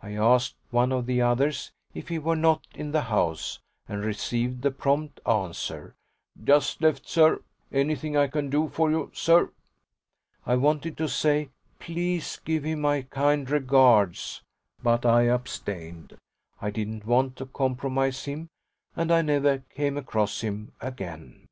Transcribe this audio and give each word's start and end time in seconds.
I 0.00 0.12
asked 0.14 0.54
one 0.70 0.92
of 0.92 1.06
the 1.06 1.20
others 1.22 1.72
if 1.92 2.06
he 2.06 2.20
were 2.20 2.36
not 2.36 2.64
in 2.72 2.92
the 2.92 3.00
house, 3.00 3.58
and 3.88 4.00
received 4.00 4.62
the 4.62 4.70
prompt 4.70 5.18
answer: 5.26 5.96
"Just 6.44 6.80
left, 6.80 7.08
sir. 7.08 7.42
Anything 7.72 8.16
I 8.16 8.28
can 8.28 8.48
do 8.48 8.68
for 8.68 8.92
you, 8.92 9.10
sir?" 9.12 9.50
I 10.46 10.54
wanted 10.54 10.96
to 10.98 11.08
say 11.08 11.48
"Please 11.80 12.36
give 12.44 12.62
him 12.62 12.82
my 12.82 13.02
kind 13.02 13.50
regards"; 13.50 14.40
but 14.84 15.04
I 15.04 15.22
abstained 15.22 16.16
I 16.62 16.70
didn't 16.70 17.04
want 17.04 17.34
to 17.38 17.46
compromise 17.46 18.24
him; 18.24 18.46
and 18.94 19.10
I 19.10 19.20
never 19.20 19.64
came 19.74 19.96
across 19.98 20.42
him 20.42 20.74
again. 20.80 21.48